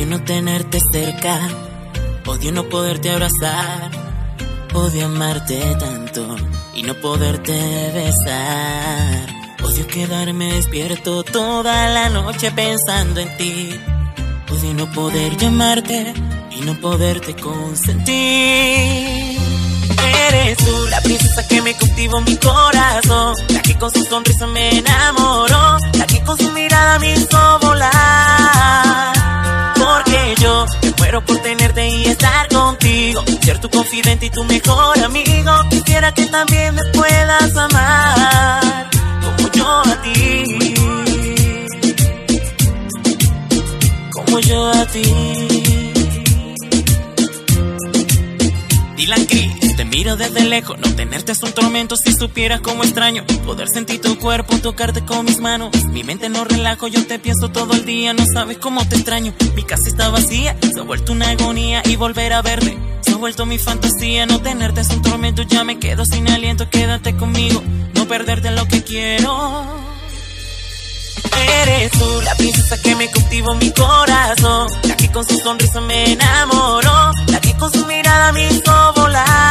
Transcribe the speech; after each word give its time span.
Odio 0.00 0.16
no 0.16 0.24
tenerte 0.24 0.78
cerca, 0.90 1.38
odio 2.24 2.52
no 2.52 2.66
poderte 2.70 3.10
abrazar, 3.10 3.90
odio 4.72 5.04
amarte 5.04 5.60
tanto 5.78 6.36
y 6.74 6.84
no 6.84 6.94
poderte 6.94 7.52
besar. 7.92 9.28
Odio 9.62 9.86
quedarme 9.86 10.54
despierto 10.54 11.22
toda 11.22 11.90
la 11.90 12.08
noche 12.08 12.50
pensando 12.50 13.20
en 13.20 13.36
ti. 13.36 13.78
Odio 14.50 14.72
no 14.72 14.90
poder 14.90 15.36
llamarte 15.36 16.14
y 16.50 16.62
no 16.62 16.80
poderte 16.80 17.36
consentir. 17.36 18.16
Eres 20.28 20.56
tú 20.56 20.86
la 20.88 21.02
princesa 21.02 21.46
que 21.46 21.60
me 21.60 21.76
cultivó 21.76 22.22
mi 22.22 22.38
corazón, 22.38 23.34
la 23.50 23.60
que 23.60 23.76
con 23.76 23.92
su 23.92 24.02
sonrisa 24.04 24.46
me 24.46 24.78
enamoró, 24.78 25.76
la 25.92 26.06
que 26.06 26.22
con 26.22 26.38
su 26.38 26.50
mirada 26.52 26.98
me 27.00 27.12
hizo 27.12 27.58
volar. 27.60 28.39
Muero 31.10 31.26
por 31.26 31.38
tenerte 31.38 31.88
y 31.88 32.04
estar 32.04 32.46
contigo, 32.46 33.24
ser 33.42 33.58
tu 33.58 33.68
confidente 33.68 34.26
y 34.26 34.30
tu 34.30 34.44
mejor 34.44 34.96
amigo. 35.02 35.50
Quisiera 35.68 36.14
que 36.14 36.26
también 36.26 36.72
me 36.72 36.84
puedas 36.92 37.56
amar, 37.56 38.88
como 39.20 39.52
yo 39.52 39.82
a 39.86 40.02
ti, 40.02 40.74
como 44.12 44.38
yo 44.38 44.70
a 44.70 44.86
ti. 44.86 45.02
Dylan 48.96 49.26
te 49.26 49.59
miro 49.90 50.16
desde 50.16 50.44
lejos, 50.44 50.78
no 50.78 50.94
tenerte 50.94 51.32
es 51.32 51.42
un 51.42 51.52
tormento 51.52 51.96
si 51.96 52.12
supieras 52.12 52.60
cómo 52.60 52.84
extraño 52.84 53.24
poder 53.44 53.68
sentir 53.68 54.00
tu 54.00 54.18
cuerpo, 54.18 54.56
tocarte 54.58 55.04
con 55.04 55.24
mis 55.24 55.40
manos. 55.40 55.70
Mi 55.86 56.04
mente 56.04 56.28
no 56.28 56.44
relajo, 56.44 56.88
yo 56.88 57.06
te 57.06 57.18
pienso 57.18 57.50
todo 57.50 57.74
el 57.74 57.84
día, 57.84 58.14
no 58.14 58.24
sabes 58.32 58.58
cómo 58.58 58.86
te 58.88 58.96
extraño. 58.96 59.34
Mi 59.54 59.64
casa 59.64 59.88
está 59.88 60.08
vacía, 60.08 60.56
se 60.72 60.80
ha 60.80 60.84
vuelto 60.84 61.12
una 61.12 61.30
agonía 61.30 61.82
y 61.84 61.96
volver 61.96 62.32
a 62.32 62.42
verte 62.42 62.78
se 63.02 63.12
ha 63.12 63.16
vuelto 63.16 63.46
mi 63.46 63.58
fantasía. 63.58 64.26
No 64.26 64.40
tenerte 64.40 64.80
es 64.80 64.90
un 64.90 65.02
tormento, 65.02 65.42
ya 65.42 65.64
me 65.64 65.78
quedo 65.78 66.04
sin 66.04 66.28
aliento, 66.30 66.68
quédate 66.70 67.16
conmigo, 67.16 67.62
no 67.94 68.06
perderte 68.06 68.50
lo 68.52 68.66
que 68.66 68.84
quiero. 68.84 69.64
Eres 71.62 71.90
tú 71.92 72.20
la 72.22 72.34
princesa 72.34 72.80
que 72.82 72.94
me 72.96 73.10
cultivó 73.10 73.54
mi 73.54 73.72
corazón, 73.72 74.68
la 74.84 74.96
que 74.96 75.10
con 75.10 75.26
su 75.26 75.38
sonrisa 75.38 75.80
me 75.80 76.12
enamoró, 76.12 77.12
la 77.26 77.40
que 77.40 77.54
con 77.56 77.72
su 77.72 77.84
mirada 77.86 78.32
me 78.32 78.46
hizo 78.48 78.92
volar. 78.94 79.49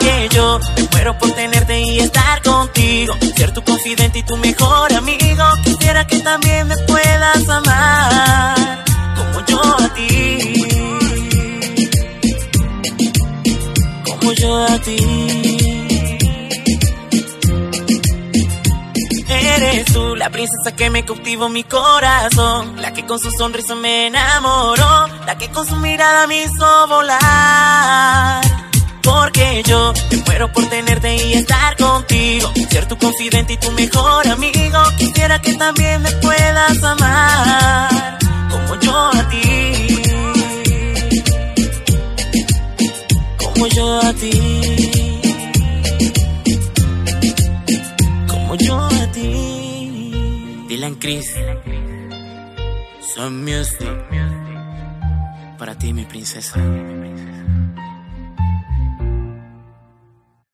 Porque 0.00 0.28
yo 0.32 0.58
me 0.76 0.88
muero 0.92 1.18
por 1.18 1.30
tenerte 1.32 1.78
y 1.78 1.98
estar 1.98 2.42
contigo, 2.42 3.14
ser 3.36 3.52
tu 3.52 3.62
confidente 3.62 4.20
y 4.20 4.22
tu 4.22 4.34
mejor 4.38 4.90
amigo. 4.94 5.44
Quisiera 5.62 6.06
que 6.06 6.20
también 6.20 6.68
me 6.68 6.76
puedas 6.78 7.46
amar, 7.48 8.84
como 9.14 9.46
yo 9.46 9.60
a 9.62 9.94
ti, 9.94 10.66
como 14.04 14.32
yo 14.32 14.64
a 14.64 14.78
ti. 14.78 14.96
Eres 19.28 19.84
tú 19.92 20.16
la 20.16 20.30
princesa 20.30 20.74
que 20.74 20.88
me 20.88 21.04
cautivó 21.04 21.50
mi 21.50 21.64
corazón, 21.64 22.80
la 22.80 22.94
que 22.94 23.04
con 23.04 23.18
su 23.18 23.30
sonrisa 23.32 23.74
me 23.74 24.06
enamoró, 24.06 25.08
la 25.26 25.36
que 25.36 25.50
con 25.50 25.66
su 25.66 25.76
mirada 25.76 26.26
me 26.26 26.44
hizo 26.44 26.86
volar. 26.88 28.59
Porque 29.12 29.62
yo 29.66 29.92
me 30.10 30.16
muero 30.24 30.52
por 30.52 30.64
tenerte 30.68 31.16
y 31.16 31.32
estar 31.34 31.76
contigo, 31.76 32.52
ser 32.70 32.86
tu 32.86 32.96
confidente 32.96 33.54
y 33.54 33.56
tu 33.56 33.70
mejor 33.72 34.26
amigo. 34.28 34.78
Quisiera 34.98 35.40
que 35.40 35.54
también 35.54 36.02
me 36.02 36.10
puedas 36.12 36.82
amar, 36.82 38.18
como 38.50 38.80
yo 38.80 39.10
a 39.18 39.28
ti, 39.30 40.02
como 43.38 43.66
yo 43.66 44.00
a 44.00 44.12
ti. 44.14 44.80
como 48.50 48.54
yo 48.56 48.76
a 48.84 49.12
ti. 49.12 50.66
Dylan 50.68 50.94
Chris, 50.96 51.34
son 53.14 53.44
music. 53.44 53.88
Para 55.58 55.74
ti, 55.76 55.92
mi 55.92 56.04
princesa. 56.04 56.58